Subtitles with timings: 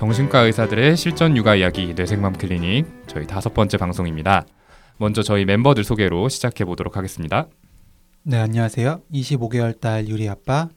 [0.00, 4.46] 정신과 의사들의 실전 육아 이야기 뇌생맘 클리닉 저희 다섯 번째 방송입니다.
[4.96, 7.48] 먼저 저희 멤버들 소개로 시작해 보도록 하겠습니다.
[8.22, 9.02] 네, 안녕하세요.
[9.12, 10.70] 25개월 딸 유리 아빠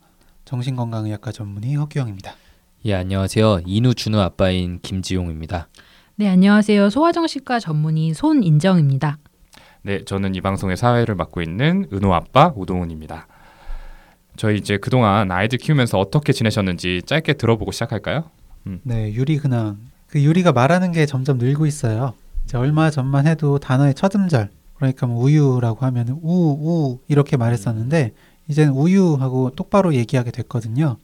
[0.43, 2.33] 정신건강의학과 전문의 허규영입니다.
[2.83, 3.61] 예, 안녕하세요.
[3.65, 5.69] 이누 준우 아빠인 김지용입니다.
[6.17, 6.89] 네, 안녕하세요.
[6.89, 9.19] 소아정신과 전문의 손인정입니다.
[9.83, 13.27] 네, 저는 이 방송의 사회를 맡고 있는 은호 아빠 오동훈입니다.
[14.35, 18.29] 저희 이제 그동안 아이들 키우면서 어떻게 지내셨는지 짧게 들어보고 시작할까요?
[18.83, 19.77] 네, 유리 근황.
[20.07, 22.13] 그 유리가 말하는 게 점점 늘고 있어요.
[22.45, 28.11] 이제 얼마 전만 해도 단어의 첫 음절, 그러니까 뭐 우유라고 하면 우, 우 이렇게 말했었는데
[28.47, 30.97] 이제는 우유하고 똑바로 얘기하게 됐거든요.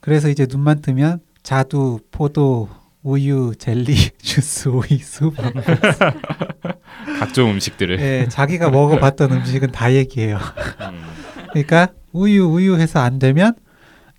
[0.00, 2.68] 그래서 이제 눈만 뜨면 자두, 포도,
[3.02, 5.32] 우유, 젤리, 주스, 오이, 수.
[7.18, 7.96] 각종 음식들을.
[7.96, 10.38] 네, 자기가 먹어봤던 음식은 다 얘기해요.
[10.80, 11.02] 음,
[11.50, 13.54] 그러니까 우유, 우유 해서 안 되면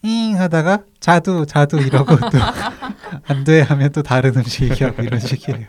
[0.03, 2.29] 잉 하다가 자두, 자두 이러고 또
[3.27, 5.65] 안 돼 하면 또 다른 음식 얘기하고 이런 식이에요.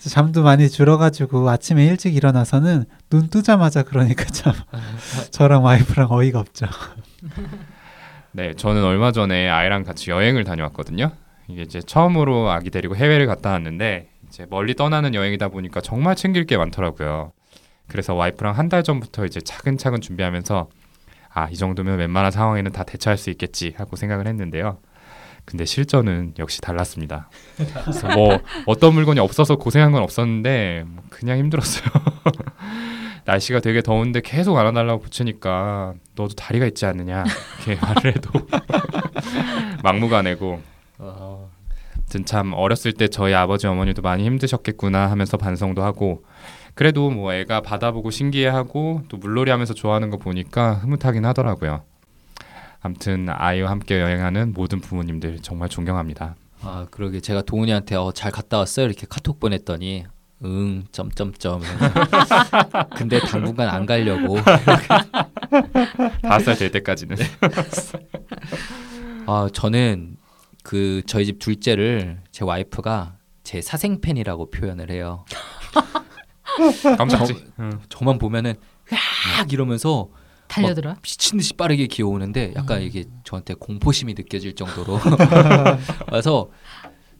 [0.00, 4.52] 잠도 많이 줄어가지고 아침에 일찍 일어나서는 눈 뜨자마자 그러니까 참
[5.30, 6.66] 저랑 와이프랑 어이가 없죠.
[8.32, 11.12] 네, 저는 얼마 전에 아이랑 같이 여행을 다녀왔거든요.
[11.48, 16.46] 이게 이제 처음으로 아기 데리고 해외를 갔다 왔는데 이제 멀리 떠나는 여행이다 보니까 정말 챙길
[16.46, 17.32] 게 많더라고요.
[17.88, 20.68] 그래서 와이프랑 한 달 전부터 이제 차근차근 준비하면서
[21.32, 24.78] 아, 이 정도면 웬만한 상황에는 다 대처할 수 있겠지 하고 생각을 했는데요.
[25.44, 27.28] 근데 실전은 역시 달랐습니다.
[27.56, 31.90] 그래서 뭐 어떤 물건이 없어서 고생한 건 없었는데 뭐 그냥 힘들었어요.
[33.24, 37.24] 날씨가 되게 더운데 계속 안아달라고 붙이니까 너도 다리가 있지 않느냐
[37.66, 38.30] 이렇게 말을 해도
[39.84, 40.60] 막무가내고
[40.98, 41.50] 어,
[41.94, 46.24] 아무튼 참 어렸을 때 저희 아버지 어머니도 많이 힘드셨겠구나 하면서 반성도 하고
[46.74, 51.82] 그래도 뭐 애가 받아보고 신기해하고 또 물놀이 하면서 좋아하는 거 보니까 흐뭇하긴 하더라고요.
[52.80, 56.36] 아무튼 아이와 함께 여행하는 모든 부모님들 정말 존경합니다.
[56.62, 60.04] 아, 그러게 제가 도훈이한테 어, 잘 갔다 왔어요 이렇게 카톡 보냈더니
[60.44, 61.60] 응 점점점.
[62.96, 64.38] 근데 당분간 안 가려고.
[66.22, 67.16] 다섯 살 될 때까지는
[69.26, 70.16] 아, 저는
[70.62, 75.24] 그 저희 집 둘째를 제 와이프가 제 사생 팬이라고 표현을 해요.
[76.98, 77.44] 깜짝지.
[77.60, 77.80] 응.
[77.88, 78.54] 저만 보면은
[78.92, 80.08] 으악 이러면서
[80.48, 80.96] 달려들어.
[81.02, 84.98] 미친 듯이 빠르게 기어오는데 약간 이게 저한테 공포심이 느껴질 정도로
[86.08, 86.50] 그래서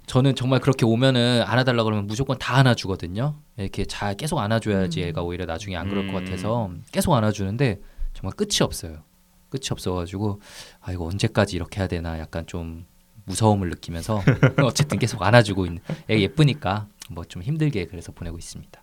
[0.06, 3.36] 저는 정말 그렇게 오면은 안아달라 그러면 무조건 다 안아주거든요.
[3.56, 5.08] 이렇게 잘 계속 안아줘야지 음.
[5.08, 6.24] 애가 오히려 나중에 안 그럴 것 음.
[6.24, 7.80] 같아서 계속 안아주는데
[8.14, 9.04] 정말 끝이 없어요.
[9.50, 10.40] 끝이 없어가지고
[10.80, 12.84] 아 이거 언제까지 이렇게 해야 되나 약간 좀
[13.26, 14.20] 무서움을 느끼면서
[14.64, 15.80] 어쨌든 계속 안아주고 있는
[16.10, 18.82] 애 예쁘니까 뭐 좀 힘들게 그래서 보내고 있습니다.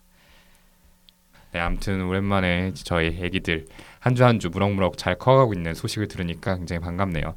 [1.52, 3.66] 네, 아무튼 오랜만에 저희 애기들
[4.00, 7.34] 한 주 한 주 무럭무럭 잘 커가고 있는 소식을 들으니까 굉장히 반갑네요.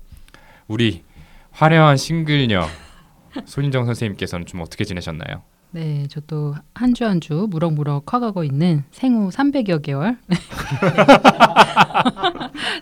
[0.67, 1.03] 우리
[1.51, 2.67] 화려한 싱글녀
[3.45, 5.43] 손인정 선생님께서는 좀 어떻게 지내셨나요?
[5.73, 10.17] 네, 저도 한 주 한 주 무럭무럭 커가고 있는 생후 300여 개월.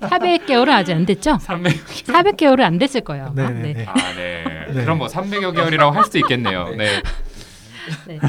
[0.01, 1.37] 400개월은 아직 안 됐죠?
[1.39, 1.73] 300.
[1.85, 3.31] 400개월은 안 됐을 거예요.
[3.35, 3.85] 네, 아, 네, 네.
[3.85, 4.43] 아, 네.
[4.73, 4.81] 네.
[4.83, 6.69] 그럼 뭐 300여 개월이라고 할 수도 있겠네요.
[6.75, 7.01] 네.
[8.07, 8.19] 네.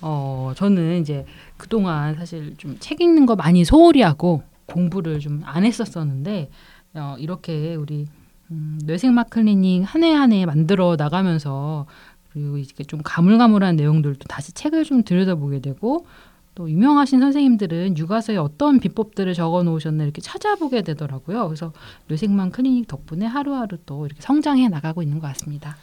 [0.00, 1.24] 어, 저는 이제
[1.56, 6.50] 그동안 사실 좀 책 읽는 거 많이 소홀히 하고 공부를 좀 안 했었었는데
[6.94, 8.06] 어, 이렇게 우리
[8.50, 11.86] 음, 뇌생막 클리닉 한해 한 해 만들어 나가면서
[12.32, 16.06] 그리고 이렇게 좀 가물가물한 내용들도 다시 책을 좀 들여다보게 되고
[16.54, 21.46] 또 유명하신 선생님들은 육아서에 어떤 비법들을 적어 놓으셨나 이렇게 찾아보게 되더라고요.
[21.48, 21.72] 그래서
[22.08, 25.76] 뇌생맘 클리닉 덕분에 하루하루 또 이렇게 성장해 나가고 있는 것 같습니다.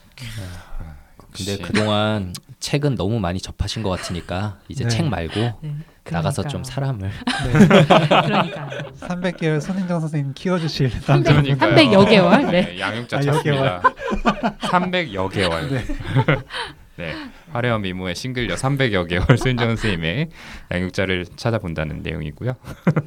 [1.34, 1.58] 근데.
[1.58, 4.90] 그동안 책은 너무 많이 접하신 것 같으니까 이제 네.
[4.90, 5.76] 책 말고 네,
[6.10, 6.50] 나가서 그러니까요.
[6.50, 7.68] 좀 사람을 네.
[8.08, 8.70] 그러니까
[9.02, 11.70] 300개월 손인정 선생님 키워주실 300, 그러니까요.
[11.72, 12.52] 300 여 개월.
[12.52, 12.80] 네.
[12.80, 13.82] 양육자 아, 찾습니다.
[14.70, 15.84] 300 여 개월.
[16.96, 17.14] 네.
[17.14, 17.32] 네.
[17.52, 20.30] 화려한 미모의 싱글녀 300여 개월 손인정 선생님의
[20.72, 22.54] 양육자를 찾아본다는 내용이고요.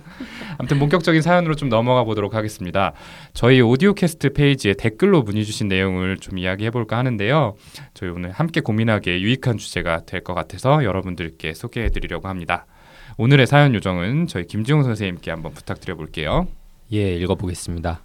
[0.58, 2.92] 아무튼 본격적인 사연으로 좀 넘어가 보도록 하겠습니다.
[3.32, 7.54] 저희 오디오 캐스트 페이지에 댓글로 문의 주신 내용을 좀 이야기해 볼까 하는데요.
[7.94, 12.66] 저희 오늘 함께 고민하기에 유익한 주제가 될 것 같아서 여러분들께 소개해 드리려고 합니다.
[13.18, 16.48] 오늘의 사연 요정은 저희 김지용 선생님께 한번 부탁드려 볼게요.
[16.92, 18.00] 예 읽어 보겠습니다.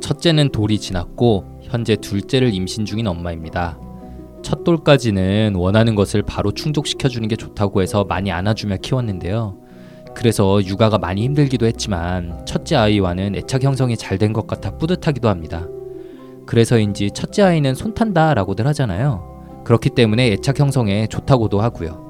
[0.00, 3.78] 첫째는 돌이 지났고 현재 둘째를 임신 중인 엄마입니다.
[4.42, 9.58] 첫 돌까지는 원하는 것을 바로 충족시켜 주는 게 좋다고 해서 많이 안아주며 키웠는데요.
[10.14, 15.66] 그래서 육아가 많이 힘들기도 했지만 첫째 아이와는 애착 형성이 잘 된 것 같아 뿌듯하기도 합니다.
[16.46, 19.62] 그래서인지 첫째 아이는 손 탄다 라고들 하잖아요.
[19.64, 22.07] 그렇기 때문에 애착 형성에 좋다고도 하고요.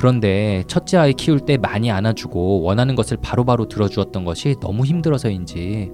[0.00, 5.92] 그런데 첫째 아이 키울 때 많이 안아주고 원하는 것을 바로바로 들어주었던 것이 너무 힘들어서인지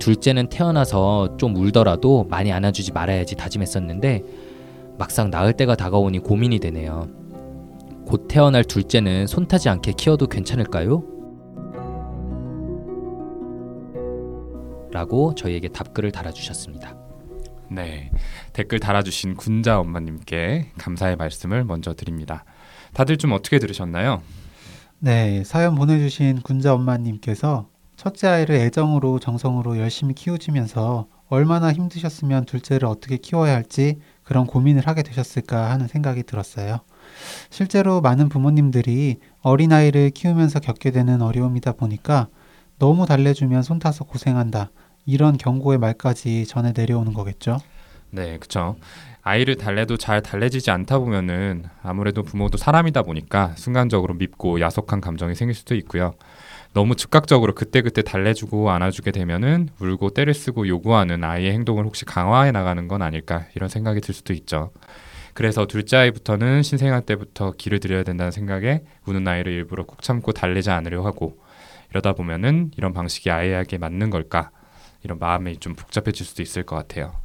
[0.00, 4.22] 둘째는 태어나서 좀 울더라도 많이 안아주지 말아야지 다짐했었는데
[4.98, 7.06] 막상 낳을 때가 다가오니 고민이 되네요.
[8.04, 11.04] 곧 태어날 둘째는 손 타지 않게 키워도 괜찮을까요?
[14.90, 16.96] 라고 저희에게 답글을 달아주셨습니다.
[17.70, 18.10] 네.
[18.52, 22.44] 댓글 달아주신 군자 엄마님께 감사의 말씀을 먼저 드립니다.
[22.94, 24.22] 다들 좀 어떻게 들으셨나요?
[25.00, 33.16] 네, 사연 보내주신 군자 엄마님께서 첫째 아이를 애정으로 정성으로 열심히 키우시면서 얼마나 힘드셨으면 둘째를 어떻게
[33.16, 36.80] 키워야 할지 그런 고민을 하게 되셨을까 하는 생각이 들었어요.
[37.50, 42.28] 실제로 많은 부모님들이 어린아이를 키우면서 겪게 되는 어려움이다 보니까
[42.78, 44.70] 너무 달래주면 손 타서 고생한다.
[45.06, 47.58] 이런 경고의 말까지 전해 내려오는 거겠죠.
[48.10, 48.76] 네, 그렇죠.
[49.26, 55.54] 아이를 달래도 잘 달래지지 않다 보면은 아무래도 부모도 사람이다 보니까 순간적으로 밉고 야속한 감정이 생길
[55.54, 56.12] 수도 있고요.
[56.74, 62.86] 너무 즉각적으로 그때그때 달래주고 안아주게 되면은 울고 때를 쓰고 요구하는 아이의 행동을 혹시 강화해 나가는
[62.86, 64.72] 건 아닐까 이런 생각이 들 수도 있죠.
[65.32, 70.70] 그래서 둘째 아이부터는 신생아 때부터 기를 들여야 된다는 생각에 우는 아이를 일부러 꾹 참고 달래지
[70.70, 71.38] 않으려 하고
[71.90, 74.50] 이러다 보면은 이런 방식이 아이에게 맞는 걸까
[75.02, 77.23] 이런 마음이 좀 복잡해질 수도 있을 것 같아요.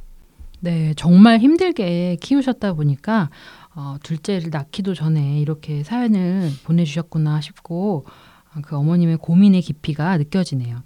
[0.60, 3.30] 네, 정말 힘들게 키우셨다 보니까
[3.74, 8.04] 어, 둘째를 낳기도 전에 이렇게 사연을 보내주셨구나 싶고
[8.54, 10.82] 어, 그 어머님의 고민의 깊이가 느껴지네요.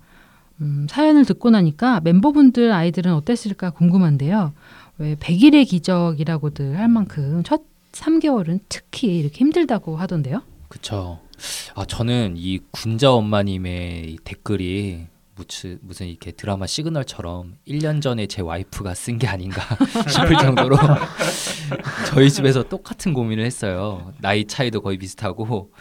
[0.61, 4.53] 음, 사연을 듣고 나니까 멤버분들 아이들은 어땠을까 궁금한데요.
[4.99, 7.63] 왜 100일의 기적이라고들 할 만큼 첫
[7.93, 10.43] 3개월은 특히 이렇게 힘들다고 하던데요.
[10.69, 11.21] 그쵸.
[11.75, 15.07] 아 저는 이 군자 엄마님의 이 댓글이
[15.37, 19.63] 무슨 무슨 이렇게 드라마 시그널처럼 1년 전에 제 와이프가 쓴 게 아닌가
[20.09, 20.77] 싶을 정도로
[22.09, 24.13] 저희 집에서 똑같은 고민을 했어요.
[24.21, 25.73] 나이 차이도 거의 비슷하고.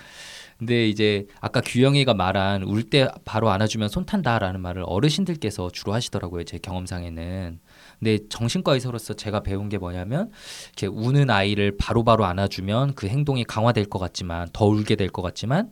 [0.60, 6.44] 근데 이제 아까 규영이가 말한 울 때 바로 안아주면 손 탄다라는 말을 어르신들께서 주로 하시더라고요.
[6.46, 7.60] 제 경험상에는.
[8.00, 10.32] 근데 정신과 의사로서 제가 배운 게 뭐냐면
[10.68, 15.72] 이렇게 우는 아이를 바로바로 안아주면 그 행동이 강화될 것 같지만 더 울게 될 것 같지만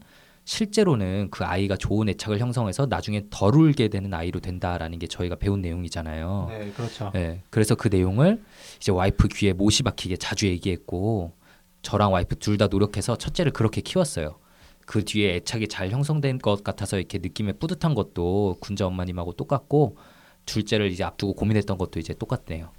[0.56, 5.62] 실제로는 그 아이가 좋은 애착을 형성해서 나중에 덜 울게 되는 아이로 된다라는 게 저희가 배운
[5.62, 6.48] 내용이잖아요.
[6.50, 7.10] 네, 그렇죠.
[7.14, 8.44] 네, 그래서 그 내용을
[8.76, 11.32] 이제 와이프 귀에 못이 박히게 자주 얘기했고
[11.84, 14.40] 저랑 와이프 둘 다 노력해서 첫째를 그렇게 키웠어요.
[14.86, 19.96] 그 뒤에 애착이 잘 형성된 것 같아서 이렇게 느낌에 뿌듯한 것도 군자 엄마님하고 똑같고
[20.46, 22.72] 둘째를 이제 앞두고 고민했던 것도 이제 똑같네요.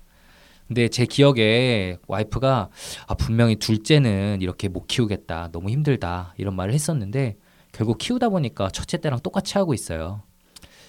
[0.68, 2.68] 근데 제 기억에 와이프가
[3.06, 5.48] 아, 분명히 둘째는 이렇게 못 키우겠다.
[5.52, 6.34] 너무 힘들다.
[6.36, 7.38] 이런 말을 했었는데
[7.72, 10.22] 결국 키우다 보니까 첫째 때랑 똑같이 하고 있어요.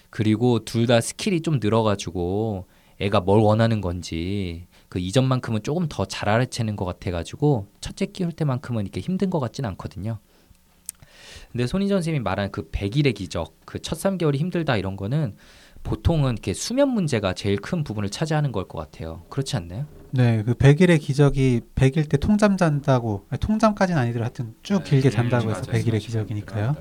[0.10, 2.68] 그리고 둘 다 skill이 좀 늘어가지고
[3.00, 8.84] 애가 뭘 원하는 건지 그 이전만큼은 조금 더 잘 알아채는 것 같아가지고 첫째 키울 때만큼은
[8.84, 10.20] 이렇게 힘든 것 같진 않거든요.
[11.52, 15.36] 근데 손희정 선생님이 말한 그 100일의 기적, 그 첫 3개월이 힘들다 이런 거는
[15.84, 19.24] 보통은 이렇게 수면 문제가 제일 큰 부분을 차지하는 걸 것 같아요.
[19.30, 19.86] 그렇지 않나요?
[20.12, 25.10] 네, 그 100일의 기적이 100일 때 통잠 잔다고 아니, 통잠까지는 아니더라도 하여튼 쭉 네, 길게
[25.10, 25.50] 네, 잔다고.
[25.52, 26.76] 해서 100일의 기적이니까요.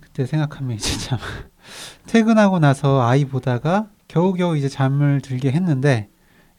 [0.00, 1.18] 그때 생각하면 참
[2.06, 6.08] 퇴근하고 나서 아이 보다가 겨우겨우 이제 잠을 들게 했는데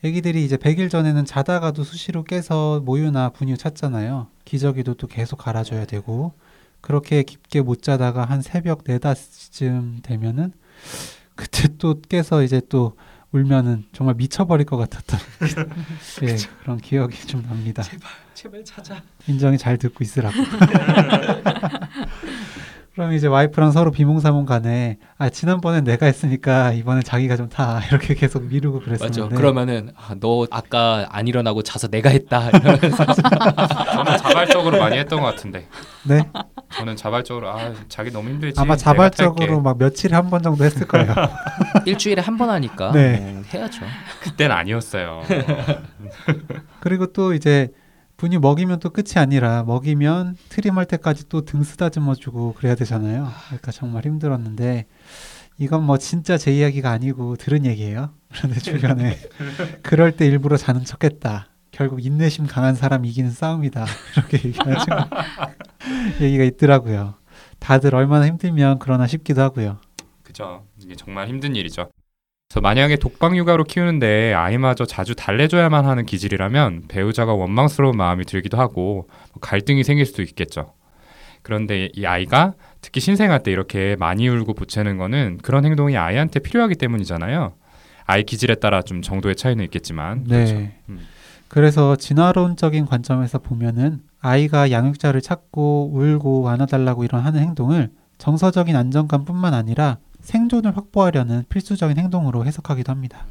[0.04, 4.28] 애기들이 이제 100일 전에는 자다가도 수시로 깨서 모유나 분유 찾잖아요.
[4.46, 6.34] 기저귀도 또 계속 갈아줘야 되고
[6.82, 10.54] 그렇게 깊게 못 자다가 한 새벽 4, 5시쯤 되면은
[11.36, 12.96] 그때 또 깨서 이제 또
[13.32, 15.20] 울면은 정말 미쳐버릴 것 같았던
[16.24, 17.84] 예, 그런 기억이 좀 납니다.
[18.34, 19.02] 제발 찾아.
[19.28, 20.36] 인정이 잘 듣고 있으라고.
[22.96, 28.44] 그럼 이제 와이프랑 서로 비몽사몽 간에 아 지난번엔 내가 했으니까 이번엔 자기가 좀타 이렇게 계속
[28.46, 28.86] 미루고 맞죠.
[28.86, 32.50] 그랬었는데 그러면은 아, 너 아까 안 일어나고 자서 내가 했다.
[32.56, 35.68] 이러면서 저는 자발적으로 많이 했던 것 같은데.
[36.04, 36.22] 네
[36.72, 38.60] 저는 자발적으로 아 자기 너무 힘들지.
[38.60, 39.62] 아마 자발적으로.
[39.62, 41.14] 막 며칠에 한 번 정도 했을 거예요.
[41.86, 43.20] 일주일에 한 번 하니까 네.
[43.20, 43.86] 뭐 해야죠.
[44.22, 45.22] 그땐 아니었어요.
[46.82, 47.70] 그리고 또 이제
[48.18, 53.30] 분유 먹이면 또 끝이 아니라 먹이면 트림할 때까지 또 등 쓰다듬어주고 그래야 되잖아요.
[53.48, 54.86] 그러니까 정말 힘들었는데
[55.58, 58.12] 이건 뭐 진짜 제 이야기가 아니고 들은 얘기예요.
[58.34, 59.18] 그런데 주변에
[59.84, 61.48] 그럴 때 일부러 자는 척했다.
[61.72, 63.86] 결국 인내심 강한 사람 이기는 싸움이다.
[64.16, 64.96] 이렇게 얘기하시고
[66.22, 67.16] 얘기가 있더라고요.
[67.60, 69.80] 다들 얼마나 힘들면 그러나 싶기도 하고요.
[70.24, 70.66] 그죠.
[70.82, 71.90] 이게 정말 힘든 일이죠.
[72.50, 79.08] 그래서 만약에 독방 육아로 키우는데 아이마저 자주 달래줘야만 하는 기질이라면 배우자가 원망스러운 마음이 들기도 하고
[79.34, 80.74] 뭐 갈등이 생길 수도 있겠죠.
[81.42, 86.76] 그런데 이 아이가 특히 신생아 때 이렇게 많이 울고 보채는 거는 그런 행동이 아이한테 필요하기
[86.76, 87.54] 때문이잖아요.
[88.06, 90.54] 아이 기질에 따라 좀 정도의 차이는 있겠지만 그렇죠.
[90.54, 90.80] 네.
[90.90, 91.00] 음.
[91.48, 99.98] 그래서 진화론적인 관점에서 보면은 아이가 양육자를 찾고 울고 안아달라고 이런 하는 행동을 정서적인 안정감뿐만 아니라
[100.22, 103.26] 생존을 확보하려는 필수적인 행동으로 해석하기도 합니다.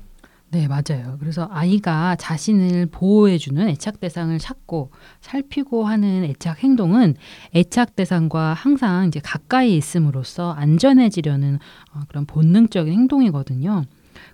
[0.50, 1.16] 네, 맞아요.
[1.18, 7.16] 그래서 아이가 자신을 보호해주는 애착 대상을 찾고 살피고 하는 애착 행동은
[7.56, 11.58] 애착 대상과 항상 이제 가까이 있음으로써 안전해지려는
[11.92, 13.82] 어, 그런 본능적인 행동이거든요.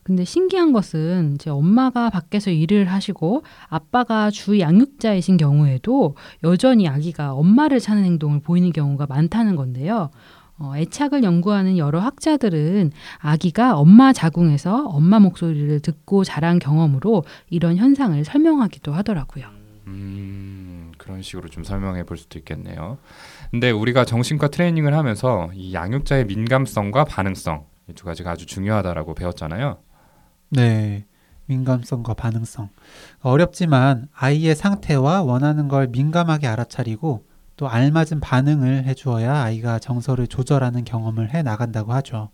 [0.02, 7.80] 근데 신기한 것은 이제 엄마가 밖에서 일을 하시고 아빠가 주 양육자이신 경우에도 여전히 아기가 엄마를
[7.80, 10.10] 찾는 행동을 보이는 경우가 많다는 건데요.
[10.60, 18.22] 어, 애착을 연구하는 여러 학자들은 아기가 엄마 자궁에서 엄마 목소리를 듣고 자란 경험으로 이런 현상을
[18.22, 19.46] 설명하기도 하더라고요.
[19.86, 22.98] 음, 그런 식으로 좀 설명해 볼 수도 있겠네요.
[23.50, 29.78] 근데 우리가 정신과 트레이닝을 하면서 이 양육자의 민감성과 반응성 이 두 가지가 아주 중요하다라고 배웠잖아요.
[30.50, 31.06] 네.
[31.46, 32.68] 민감성과 반응성.
[33.22, 41.34] 어렵지만 아이의 상태와 원하는 걸 민감하게 알아차리고 또 알맞은 반응을 해주어야 아이가 정서를 조절하는 경험을
[41.34, 42.30] 해 나간다고 하죠.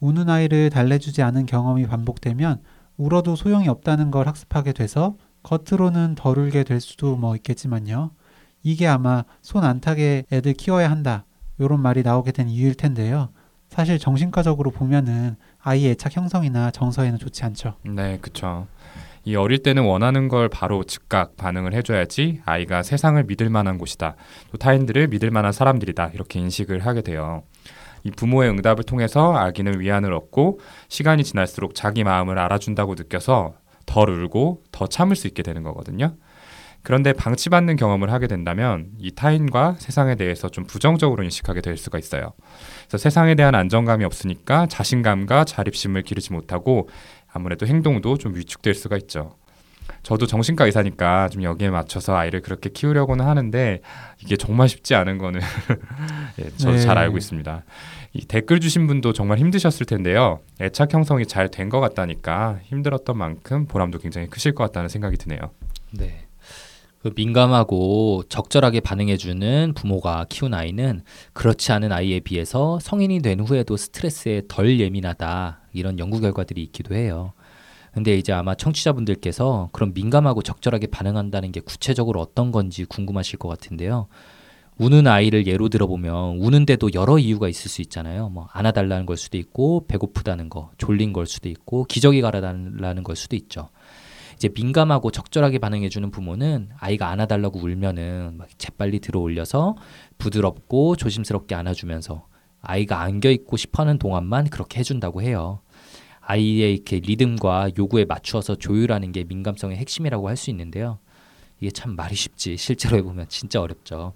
[0.00, 2.60] 우는 아이를 달래주지 않은 경험이 반복되면
[2.96, 8.10] 울어도 소용이 없다는 걸 학습하게 돼서 겉으로는 덜 울게 될 수도 뭐 있겠지만요.
[8.62, 11.24] 이게 아마 손 안 타게 애들 키워야 한다.
[11.58, 13.30] 이런 말이 나오게 된 이유일 텐데요.
[13.70, 17.76] 사실 정신과적으로 보면은 아이의 애착 형성이나 정서에는 좋지 않죠.
[17.84, 18.66] 네, 그쵸.
[19.24, 24.16] 이 어릴 때는 원하는 걸 바로 즉각 반응을 해줘야지 아이가 세상을 믿을 만한 곳이다.
[24.50, 26.10] 또 타인들을 믿을 만한 사람들이다.
[26.14, 27.44] 이렇게 인식을 하게 돼요.
[28.02, 30.58] 이 부모의 응답을 통해서 아기는 위안을 얻고
[30.88, 33.54] 시간이 지날수록 자기 마음을 알아준다고 느껴서
[33.86, 36.16] 덜 울고 더 참을 수 있게 되는 거거든요.
[36.82, 42.32] 그런데 방치받는 경험을 하게 된다면 이 타인과 세상에 대해서 좀 부정적으로 인식하게 될 수가 있어요.
[42.88, 46.88] 그래서 세상에 대한 안정감이 없으니까 자신감과 자립심을 기르지 못하고
[47.32, 49.36] 아무래도 행동도 좀 위축될 수가 있죠.
[50.02, 53.80] 저도 정신과 의사니까 좀 여기에 맞춰서 아이를 그렇게 키우려고는 하는데
[54.22, 55.40] 이게 정말 쉽지 않은 거는
[56.40, 56.78] 예, 저도 네.
[56.80, 57.64] 잘 알고 있습니다.
[58.14, 60.40] 이 댓글 주신 분도 정말 힘드셨을 텐데요.
[60.60, 65.38] 애착 형성이 잘 된 것 같다니까 힘들었던 만큼 보람도 굉장히 크실 것 같다는 생각이 드네요.
[65.92, 66.26] 네.
[67.02, 71.02] 그 민감하고 적절하게 반응해주는 부모가 키운 아이는
[71.32, 77.32] 그렇지 않은 아이에 비해서 성인이 된 후에도 스트레스에 덜 예민하다 이런 연구 결과들이 있기도 해요.
[77.94, 84.06] 근데 이제 아마 청취자분들께서 그런 민감하고 적절하게 반응한다는 게 구체적으로 어떤 건지 궁금하실 것 같은데요.
[84.76, 88.28] 우는 아이를 예로 들어보면 우는데도 여러 이유가 있을 수 있잖아요.
[88.28, 93.36] 뭐 안아달라는 걸 수도 있고 배고프다는 거, 졸린 걸 수도 있고 기저귀 갈아달라는 걸 수도
[93.36, 93.70] 있죠.
[94.40, 99.76] 이제 민감하고 적절하게 반응해주는 부모는 아이가 안아달라고 울면은 막 재빨리 들어올려서
[100.16, 102.26] 부드럽고 조심스럽게 안아주면서
[102.62, 105.60] 아이가 안겨 있고 싶어하는 동안만 그렇게 해준다고 해요.
[106.22, 111.00] 아이의 이렇게 리듬과 요구에 맞추어서 조율하는 게 민감성의 핵심이라고 할 수 있는데요.
[111.60, 114.14] 이게 참 말이 쉽지 실제로 해보면 진짜 어렵죠.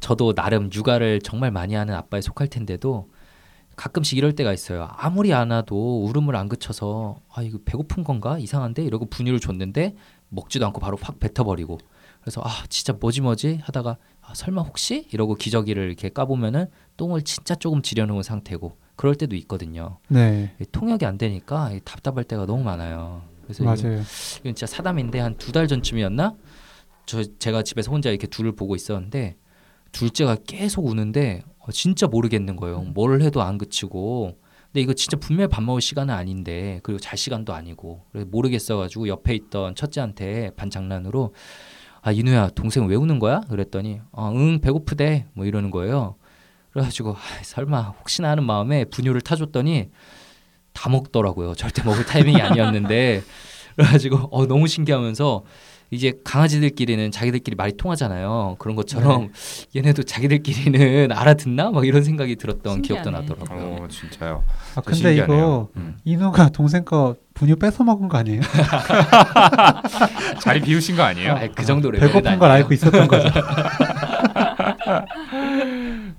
[0.00, 3.11] 저도 나름 육아를 정말 많이 하는 아빠에 속할 텐데도
[3.76, 4.88] 가끔씩 이럴 때가 있어요.
[4.96, 9.94] 아무리 안 와도 울음을 안 그쳐서 아 이거 배고픈 건가 이상한데 이러고 분유를 줬는데
[10.28, 11.78] 먹지도 않고 바로 확 뱉어버리고
[12.20, 17.54] 그래서 아 진짜 뭐지 뭐지 하다가 아, 설마 혹시 이러고 기저귀를 이렇게 까보면은 똥을 진짜
[17.54, 19.98] 조금 지려놓은 상태고 그럴 때도 있거든요.
[20.08, 20.54] 네.
[20.60, 23.22] 이 통역이 안 되니까 이 답답할 때가 너무 많아요.
[23.42, 24.00] 그래서 맞아요.
[24.40, 26.34] 이건 진짜 사담인데 한 두 달 전쯤이었나?
[27.06, 29.36] 저 제가 집에서 혼자 이렇게 둘을 보고 있었는데
[29.90, 32.80] 둘째가 계속 우는데 어, 진짜 모르겠는 거예요.
[32.80, 34.38] 뭘 해도 안 그치고.
[34.66, 39.34] 근데 이거 진짜 분명히 밥 먹을 시간은 아닌데 그리고 잘 시간도 아니고 그래서 모르겠어가지고 옆에
[39.34, 41.34] 있던 첫째한테 반 장난으로
[42.00, 43.40] 아 이누야 동생 왜 우는 거야?
[43.50, 46.16] 그랬더니 어, 응 배고프대 뭐 이러는 거예요.
[46.70, 49.90] 그래가지고 아, 설마 혹시나 하는 마음에 분유를 타줬더니
[50.72, 51.54] 다 먹더라고요.
[51.54, 53.22] 절대 먹을 타이밍이 아니었는데
[53.76, 55.44] 그래가지고 어, 너무 신기하면서
[55.92, 58.56] 이제 강아지들끼리는 자기들끼리 말이 통하잖아요.
[58.58, 59.28] 그런 것처럼
[59.76, 61.70] 얘네도 자기들끼리는 알아듣나?
[61.70, 63.26] 막 이런 생각이 들었던 기억도 신기하네.
[63.28, 63.76] 나더라고요.
[63.84, 64.42] 어, 진짜요.
[64.74, 65.36] 아 근데 신기하네요.
[65.36, 65.96] 이거 음.
[66.04, 68.40] 인우가 동생 거 분유 뺏어 먹은 거 아니에요?
[70.40, 71.34] 자리 비우신 거 아니에요?
[71.34, 72.64] 아이, 그 정도 레벨은 배고픈 걸 아니에요.
[72.64, 73.28] 알고 있었던 거죠.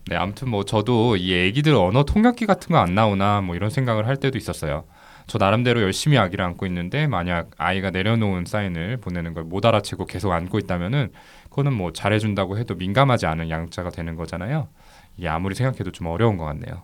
[0.08, 4.08] 네, 아무튼 뭐 저도 이 애기들 언어 통역기 같은 거 안 나오나 뭐 이런 생각을
[4.08, 4.84] 할 때도 있었어요.
[5.28, 10.32] 저 나름대로 열심히 아기를 안고 있는데 만약 아이가 내려놓은 사인을 보내는 걸 못 알아채고 계속
[10.32, 11.12] 안고 있다면은
[11.50, 14.68] 그거는 뭐 잘해준다고 해도 민감하지 않은 양자가 되는 거잖아요.
[15.18, 16.84] 이게 아무리 생각해도 좀 어려운 것 같네요.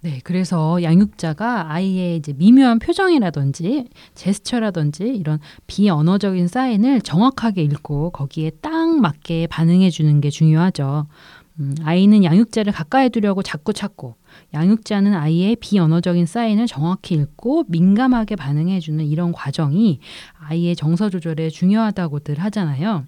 [0.00, 8.88] 네, 그래서 양육자가 아이의 이제 미묘한 표정이라든지 제스처라든지 이런 비언어적인 사인을 정확하게 읽고 거기에 딱
[9.00, 11.06] 맞게 반응해 주는 게 중요하죠.
[11.58, 14.16] 음, 아이는 양육자를 가까이 두려고 자꾸 찾고
[14.52, 20.00] 양육자는 아이의 비언어적인 사인을 정확히 읽고 민감하게 반응해주는 이런 과정이
[20.38, 23.04] 아이의 정서 조절에 중요하다고들 하잖아요.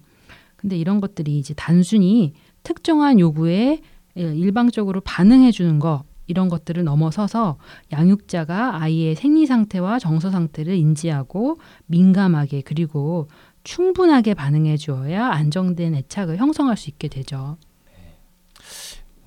[0.55, 3.79] 근데 이런 것들이 이제 단순히 특정한 요구에
[4.15, 7.57] 일방적으로 반응해주는 거 이런 것들을 넘어서서
[7.91, 13.27] 양육자가 아이의 생리 상태와 정서 상태를 인지하고 민감하게 그리고
[13.63, 17.57] 충분하게 반응해 주어야 안정된 애착을 형성할 수 있게 되죠.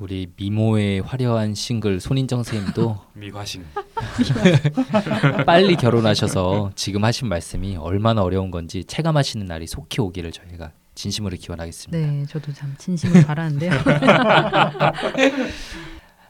[0.03, 3.65] 우리 미모의 화려한 싱글 손인정 선생님도 미과신.
[5.47, 12.05] 빨리 결혼하셔서 지금 하신 말씀이 얼마나 어려운 건지 체감하시는 날이 속히 오기를 저희가 진심으로 기원하겠습니다.
[12.05, 13.71] 네, 저도 참 진심으로 바라는데요.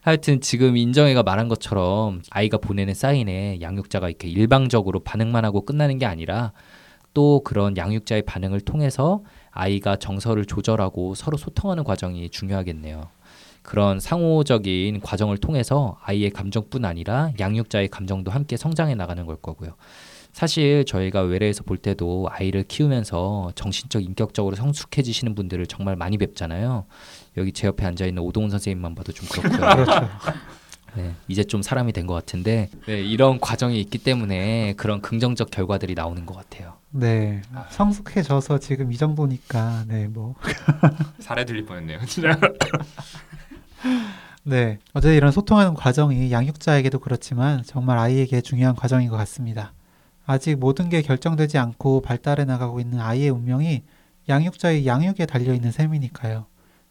[0.02, 6.04] 하여튼 지금 인정이가 말한 것처럼 아이가 보내는 사인에 양육자가 이렇게 일방적으로 반응만 하고 끝나는 게
[6.04, 6.52] 아니라
[7.14, 13.08] 또 그런 양육자의 반응을 통해서 아이가 정서를 조절하고 서로 소통하는 과정이 중요하겠네요.
[13.62, 19.74] 그런 상호적인 과정을 통해서 아이의 감정뿐 아니라 양육자의 감정도 함께 성장해 나가는 걸 거고요.
[20.32, 26.86] 사실 저희가 외래에서 볼 때도 아이를 키우면서 정신적 인격적으로 성숙해지시는 분들을 정말 많이 뵙잖아요.
[27.36, 29.60] 여기 제 옆에 앉아 있는 오동훈 선생님만 봐도 좀 그렇고요.
[29.84, 30.08] 그렇죠.
[30.94, 35.94] 네, 이제 좀 사람이 된 것 같은데 네, 이런 과정이 있기 때문에 그런 긍정적 결과들이
[35.94, 36.74] 나오는 것 같아요.
[36.90, 37.40] 네.
[37.70, 40.34] 성숙해져서 지금 이 정도니까 네, 뭐
[41.20, 42.00] 살해 들릴 뻔했네요.
[42.06, 42.38] 진짜.
[44.44, 44.78] 네.
[44.92, 49.72] 어제 이런 소통하는 과정이 양육자에게도 그렇지만 정말 아이에게 중요한 과정인 것 같습니다.
[50.26, 53.82] 아직 모든 게 결정되지 않고 발달해 나가고 있는 아이의 운명이
[54.28, 56.46] 양육자의 양육에 달려 있는 셈이니까요.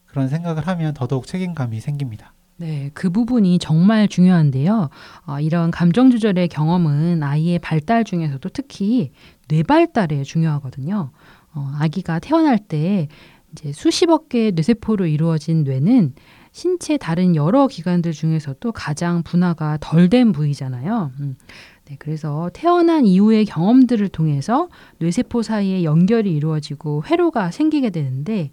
[0.05, 2.33] 그런 생각을 하면 더더욱 책임감이 생깁니다.
[2.57, 4.89] 네, 그 부분이 정말 중요한데요.
[5.25, 9.11] 어, 이런 감정 조절의 경험은 아이의 발달 중에서도 특히
[9.47, 11.11] 뇌 발달에 중요하거든요.
[11.53, 13.07] 어, 아기가 태어날 때
[13.51, 16.13] 이제 수십억 개의 뇌세포로 이루어진 뇌는
[16.51, 21.11] 신체 다른 여러 기관들 중에서도 가장 분화가 덜 된 부위잖아요.
[21.19, 21.37] 음.
[21.85, 28.51] 네, 그래서 태어난 이후의 경험들을 통해서 뇌세포 사이에 연결이 이루어지고 회로가 생기게 되는데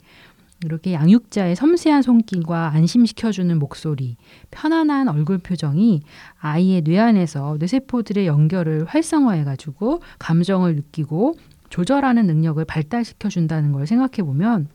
[0.64, 4.16] 이렇게 양육자의 섬세한 손길과 안심시켜주는 목소리,
[4.50, 6.02] 편안한 얼굴 표정이
[6.40, 11.36] 아이의 뇌 안에서 뇌세포들의 연결을 활성화해가지고 감정을 느끼고
[11.70, 14.68] 조절하는 능력을 발달시켜준다는 걸 생각해보면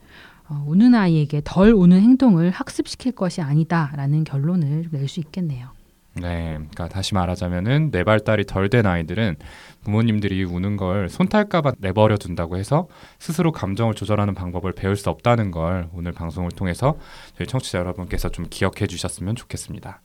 [0.50, 5.70] 어, 우는 아이에게 덜 우는 행동을 학습시킬 것이 아니다라는 결론을 낼 수 있겠네요.
[6.16, 9.36] 네, 그러니까 다시 말하자면은 뇌 발달이 덜 된 아이들은
[9.84, 15.90] 부모님들이 우는 걸 손탈까봐 내버려 둔다고 해서 스스로 감정을 조절하는 방법을 배울 수 없다는 걸
[15.92, 16.98] 오늘 방송을 통해서
[17.36, 20.02] 저희 청취자 여러분께서 좀 기억해 주셨으면 좋겠습니다.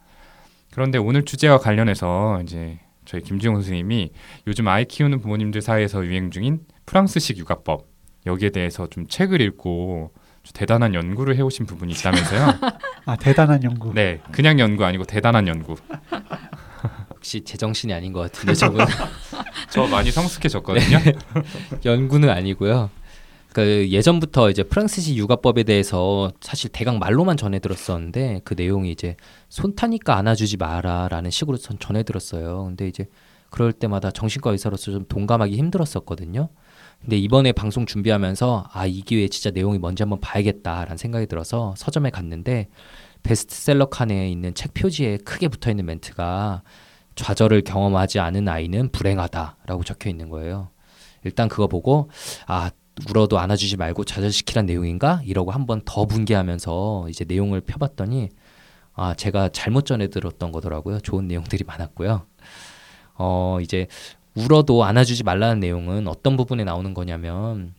[0.72, 4.10] 그런데 오늘 주제와 관련해서 이제 저희 김지용 선생님이
[4.46, 7.86] 요즘 아이 키우는 부모님들 사이에서 유행 중인 프랑스식 육아법
[8.24, 10.12] 여기에 대해서 좀 책을 읽고
[10.54, 12.58] 대단한 연구를 해오신 부분이 있다면서요?
[13.06, 13.92] 아 대단한 연구.
[13.94, 15.76] 네, 그냥 연구 아니고 대단한 연구.
[17.14, 18.86] 역시 제정신이 아닌 것 같은데 저분
[19.70, 20.98] 저 많이 성숙해졌거든요.
[21.84, 22.90] 연구는 아니고요.
[23.52, 29.16] 그 예전부터 이제 프랑스식 육아법에 대해서 사실 대강 말로만 전해 들었었는데 그 내용이 이제
[29.48, 32.66] 손 타니까 안아주지 마라라는 식으로 전 전해 들었어요.
[32.66, 33.06] 근데 이제
[33.50, 36.50] 그럴 때마다 정신과 의사로서 좀 동감하기 힘들었었거든요.
[37.00, 42.10] 근데 이번에 방송 준비하면서 아 이 기회에 진짜 내용이 뭔지 한번 봐야겠다라는 생각이 들어서 서점에
[42.10, 42.68] 갔는데
[43.22, 46.62] 베스트셀러 칸에 있는 책 표지에 크게 붙어 있는 멘트가
[47.14, 50.70] 좌절을 경험하지 않은 아이는 불행하다라고 적혀 있는 거예요.
[51.24, 52.10] 일단 그거 보고
[52.46, 52.70] 아
[53.08, 58.28] 울어도 안아주지 말고 좌절시키란 내용인가 이러고 한번 더 분개하면서 이제 내용을 펴봤더니
[58.94, 61.00] 아 제가 잘못 전해 들었던 거더라고요.
[61.00, 62.26] 좋은 내용들이 많았고요.
[63.14, 63.86] 어 이제
[64.38, 67.74] 울어도 안아주지 말라는 내용은 어떤 부분에 나오는 거냐면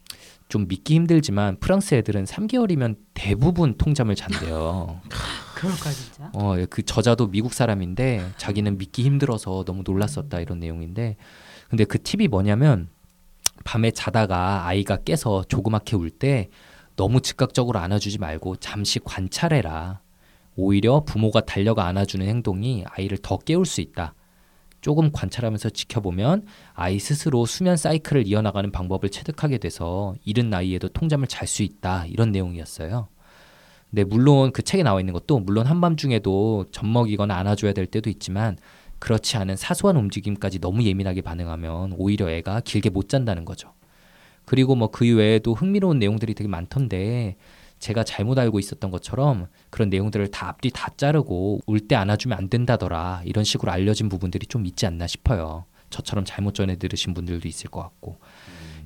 [0.50, 5.00] 좀 믿기 힘들지만 프랑스 애들은 3개월이면 대부분 통잠을 잔대요.
[5.56, 6.32] 그럴까 진짜?
[6.34, 11.17] 어, 그 저자도 미국 사람인데 자기는 믿기 힘들어서 너무 놀랐었다 이런 내용인데
[11.69, 12.88] 근데 그 팁이 뭐냐면
[13.63, 16.50] 밤에 자다가 아이가 깨서 조그맣게 울 때
[16.95, 20.02] 너무 즉각적으로 안아주지 말고 잠시 관찰해라.
[20.58, 24.13] 오히려 부모가 달려가 안아주는 행동이 아이를 더 깨울 수 있다.
[24.82, 31.48] 조금 관찰하면서 지켜보면 아이 스스로 수면 사이클을 이어나가는 방법을 체득하게 돼서 이른 나이에도 통잠을 잘
[31.48, 33.08] 수 있다 이런 내용이었어요.
[33.89, 38.58] 근데 물론 그 책에 나와 있는 것도 물론 한밤중에도 젖먹이거나 안아줘야 될 때도 있지만
[39.00, 43.74] 그렇지 않은 사소한 움직임까지 너무 예민하게 반응하면 오히려 애가 길게 못 잔다는 거죠.
[44.46, 47.36] 그리고 뭐 그 외에도 흥미로운 내용들이 되게 많던데
[47.80, 52.50] 제가 잘못 알고 있었던 것처럼 그런 내용들을 다 앞뒤 다 자르고 울 때 안아주면 안
[52.50, 55.65] 된다더라 이런 식으로 알려진 부분들이 좀 있지 않나 싶어요.
[55.89, 58.20] 저처럼 잘못 전해 들으신 분들도 있을 것 같고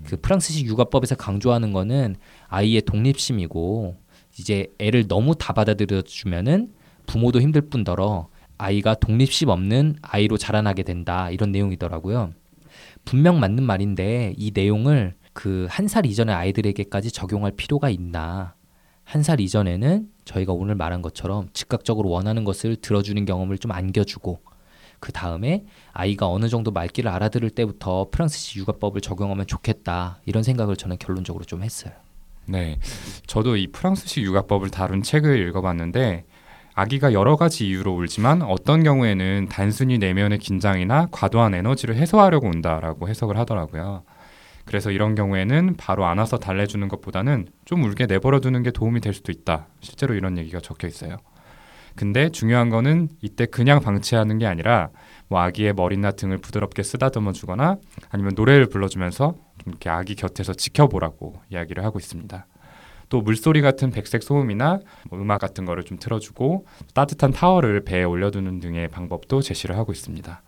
[0.05, 2.15] 그 프랑스식 육아법에서 강조하는 거는
[2.47, 3.97] 아이의 독립심이고
[4.39, 6.71] 이제 애를 너무 다 받아들여 주면은
[7.05, 12.31] 부모도 힘들 뿐더러 아이가 독립심 없는 아이로 자라나게 된다 이런 내용이더라고요.
[13.05, 18.53] 분명 맞는 말인데 이 내용을 그 한 살 이전의 아이들에게까지 적용할 필요가 있나?
[19.03, 24.39] 한 살 이전에는 저희가 오늘 말한 것처럼 즉각적으로 원하는 것을 들어주는 경험을 좀 안겨주고
[24.99, 30.97] 그 다음에 아이가 어느 정도 말귀를 알아들을 때부터 프랑스식 육아법을 적용하면 좋겠다 이런 생각을 저는
[30.97, 31.93] 결론적으로 좀 했어요.
[32.45, 32.79] 네,
[33.27, 36.25] 저도 이 프랑스식 육아법을 다룬 책을 읽어봤는데
[36.73, 43.37] 아기가 여러 가지 이유로 울지만 어떤 경우에는 단순히 내면의 긴장이나 과도한 에너지를 해소하려고 운다라고 해석을
[43.37, 44.03] 하더라고요.
[44.65, 49.31] 그래서 이런 경우에는 바로 안아서 달래주는 것보다는 좀 울게 내버려 두는 게 도움이 될 수도
[49.31, 49.67] 있다.
[49.81, 51.17] 실제로 이런 얘기가 적혀 있어요.
[51.95, 54.89] 근데 중요한 거는 이때 그냥 방치하는 게 아니라
[55.27, 57.77] 뭐 아기의 머리나 등을 부드럽게 쓰다듬어 주거나
[58.09, 62.47] 아니면 노래를 불러주면서 좀 이렇게 아기 곁에서 지켜보라고 이야기를 하고 있습니다.
[63.09, 68.59] 또 물소리 같은 백색 소음이나 뭐 음악 같은 거를 좀 틀어주고 따뜻한 타월을 배에 올려두는
[68.59, 70.41] 등의 방법도 제시를 하고 있습니다.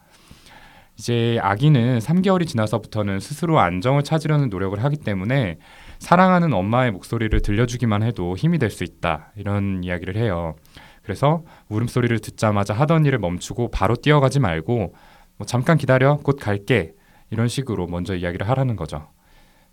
[0.98, 5.58] 이제 아기는 3개월이 지나서부터는 스스로 안정을 찾으려는 노력을 하기 때문에
[6.00, 10.56] 사랑하는 엄마의 목소리를 들려주기만 해도 힘이 될 수 있다 이런 이야기를 해요.
[11.04, 14.94] 그래서 울음소리를 듣자마자 하던 일을 멈추고 바로 뛰어가지 말고
[15.38, 16.94] 뭐 잠깐 기다려 곧 갈게
[17.30, 19.08] 이런 식으로 먼저 이야기를 하라는 거죠.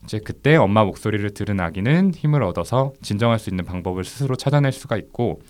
[0.04, 4.96] 이제 그때 엄마 목소리를 들은 아기는 힘을 얻어서 진정할 수 있는 방법을 스스로 찾아낼 수가
[4.96, 5.40] 있고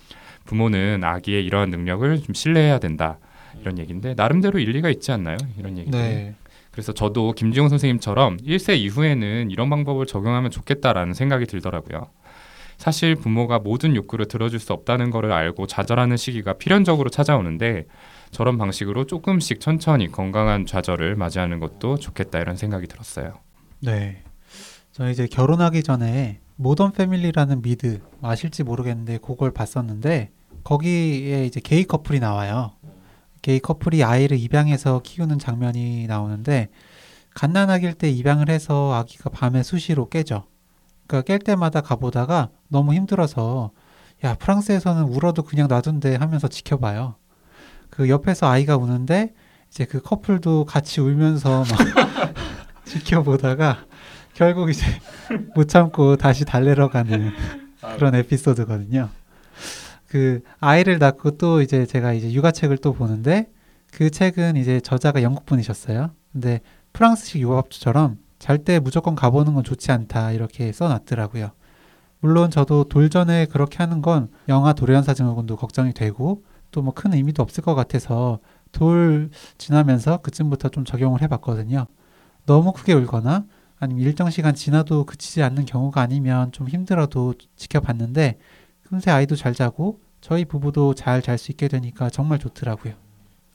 [0.45, 3.17] 부모는 아기의 이러한 능력을 좀 신뢰해야 된다
[3.61, 5.37] 이런 얘기인데 나름대로 일리가 있지 않나요?
[5.57, 5.91] 이런 얘기.
[5.91, 6.35] 네.
[6.71, 12.07] 그래서 저도 김지용 선생님처럼 1세 이후에는 이런 방법을 적용하면 좋겠다라는 생각이 들더라고요.
[12.77, 17.85] 사실 부모가 모든 욕구를 들어줄 수 없다는 것을 알고 좌절하는 시기가 필연적으로 찾아오는데
[18.31, 23.35] 저런 방식으로 조금씩 천천히 건강한 좌절을 맞이하는 것도 좋겠다 이런 생각이 들었어요.
[23.79, 24.23] 네.
[24.91, 30.31] 저 이제 결혼하기 전에 모던 패밀리라는 미드 아실지 모르겠는데 그걸 봤었는데
[30.63, 32.73] 거기에 이제 게이 커플이 나와요.
[33.43, 36.69] 게이 커플이 아이를 입양해서 키우는 장면이 나오는데
[37.35, 40.45] 갓난아기일 때 입양을 해서 아기가 밤에 수시로 깨져.
[41.05, 43.71] 그러니까 깰 때마다 가보다가 너무 힘들어서
[44.23, 47.15] 야 프랑스에서는 울어도 그냥 놔둔대 하면서 지켜봐요.
[47.89, 49.33] 그 옆에서 아이가 우는데
[49.69, 51.67] 이제 그 커플도 같이 울면서 막
[52.85, 53.85] 지켜보다가
[54.33, 54.85] 결국 이제
[55.53, 57.31] 못 참고 다시 달래러 가는
[57.97, 59.09] 그런 에피소드거든요.
[60.13, 63.49] 그 아이를 낳고 또 이제 제가 이제 육아책을 또 보는데
[63.91, 66.11] 그 책은 이제 저자가 영국 분이셨어요.
[66.31, 66.61] 근데
[66.93, 71.49] 프랑스식 육아법처럼 잘 때 무조건 가보는 건 좋지 않다 이렇게 써놨더라고요.
[72.19, 77.41] 물론 저도 돌전에 그렇게 하는 건 영아 돌연사 증후군도 걱정이 되고 또 뭐 큰 의미도
[77.41, 78.37] 없을 것 같아서
[78.71, 81.87] 돌 지나면서 그쯤부터 좀 적용을 해봤거든요.
[82.45, 83.45] 너무 크게 울거나
[83.79, 88.37] 아니면 일정 시간 지나도 그치지 않는 경우가 아니면 좀 힘들어도 지켜봤는데
[88.83, 92.93] 금세 아이도 잘 자고 저희 부부도 잘 잘 수 있게 되니까 정말 좋더라고요.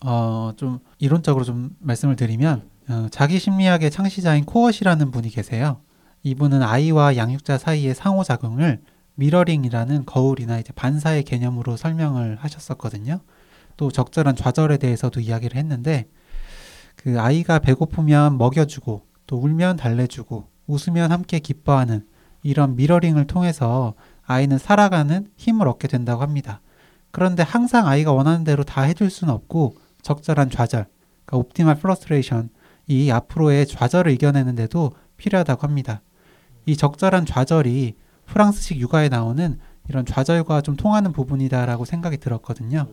[0.04, 5.80] 어, 좀 이론적으로 좀 말씀을 드리면 어, 자기 심리학의 창시자인 코엇이라는 분이 계세요.
[6.24, 8.82] 이분은 아이와 양육자 사이의 상호작용을
[9.14, 13.20] mirroring이라는 거울이나 이제 반사의 개념으로 설명을 하셨었거든요.
[13.78, 16.06] 또 적절한 좌절에 대해서도 이야기를 했는데
[16.96, 22.04] 그 아이가 배고프면 먹여주고 또 울면 달래주고 웃으면 함께 기뻐하는
[22.42, 23.94] 이런 mirroring을 통해서
[24.28, 26.60] 아이는 살아가는 힘을 얻게 된다고 합니다.
[27.10, 30.86] 그런데 항상 아이가 원하는 대로 다 해줄 수는 없고 적절한 좌절,
[31.24, 32.50] 그러니까 optimal frustration,
[32.86, 36.02] 이 앞으로의 좌절을 이겨내는데도 필요하다고 합니다.
[36.66, 42.86] 이 적절한 좌절이 프랑스식 육아에 나오는 이런 좌절과 좀 통하는 부분이다라고 생각이 들었거든요.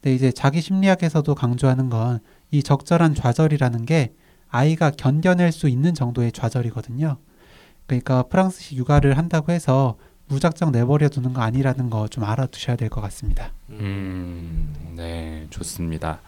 [0.00, 2.18] 근데 이제 자기 심리학에서도 강조하는 건
[2.52, 4.14] 이 적절한 좌절이라는 게
[4.48, 7.16] 아이가 견뎌낼 수 있는 정도의 좌절이거든요.
[7.86, 9.96] 그러니까 프랑스식 육아를 한다고 해서
[10.32, 13.52] 무작정 내버려 두는 거 아니라는 거 좀 알아두셔야 될 것 같습니다.
[13.70, 16.20] 음, 네, 좋습니다.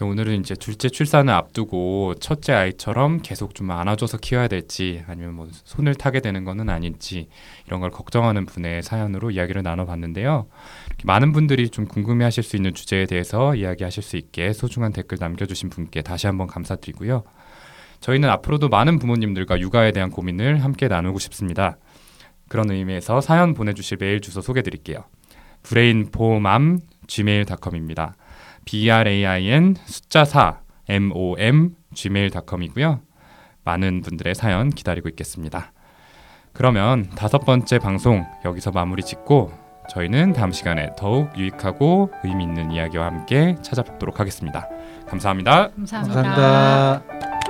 [0.00, 5.94] 오늘은 이제 둘째 출산을 앞두고 첫째 아이처럼 계속 좀 안아줘서 키워야 될지 아니면 뭐 손을
[5.94, 7.28] 타게 되는 거는 아닌지
[7.66, 10.46] 이런 걸 걱정하는 분의 사연으로 이야기를 나눠봤는데요.
[11.04, 16.00] 많은 분들이 좀 궁금해하실 수 있는 주제에 대해서 이야기하실 수 있게 소중한 댓글 남겨주신 분께
[16.02, 17.22] 다시 한번 감사드리고요.
[18.00, 21.76] 저희는 앞으로도 많은 부모님들과 육아에 대한 고민을 함께 나누고 싶습니다.
[22.52, 25.04] 그런 의미에서 사연 보내주실 메일 주소 소개드릴게요.
[25.62, 28.14] 브레인포맘 gmail.com입니다.
[28.66, 33.00] b r a i n 숫자 4 m o m gmail.com이고요.
[33.64, 35.72] 많은 분들의 사연 기다리고 있겠습니다.
[36.52, 39.50] 그러면 다섯 번째 방송 여기서 마무리 짓고
[39.88, 44.68] 저희는 다음 시간에 더욱 유익하고 의미 있는 이야기와 함께 찾아뵙도록 하겠습니다.
[45.08, 45.70] 감사합니다.
[45.70, 46.22] 감사합니다.
[46.22, 47.41] 감사합니다.